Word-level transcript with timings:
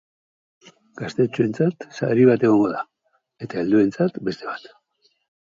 Gaztetxoentzat 1.01 1.85
sari 1.99 2.25
bat 2.31 2.45
egongo 2.49 2.71
da, 2.73 2.81
eta 3.47 3.63
helduentzat 3.63 4.19
beste 4.31 4.53
bat. 4.53 4.71